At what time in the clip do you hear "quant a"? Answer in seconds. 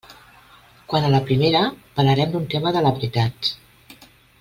0.93-1.11